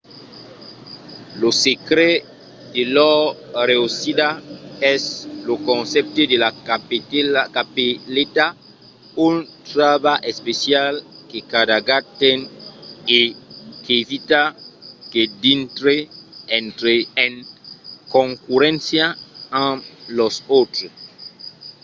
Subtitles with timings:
[1.41, 2.17] lo secret
[2.73, 3.21] de lor
[3.69, 4.29] reüssida
[4.93, 5.03] es
[5.47, 6.37] lo concèpte de
[7.33, 8.45] la capeleta
[9.27, 9.35] un
[9.69, 10.93] trabalh especial
[11.29, 12.39] que cada gat ten
[13.17, 13.21] e
[13.85, 14.41] qu'evita
[15.11, 15.95] que dintre
[17.27, 17.33] en
[18.15, 19.05] concurréncia
[19.67, 19.79] amb
[20.17, 20.93] los autres